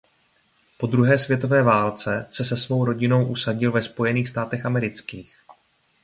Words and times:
Po 0.77 0.87
druhé 0.87 1.17
světové 1.17 1.63
válce 1.63 2.27
se 2.31 2.45
se 2.45 2.57
svou 2.57 2.85
rodinou 2.85 3.27
usadil 3.27 3.71
ve 3.71 3.81
Spojených 3.83 4.27
státech 4.29 4.65
amerických. 4.65 5.41